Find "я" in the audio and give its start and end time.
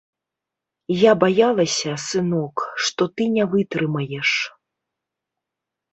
1.01-1.11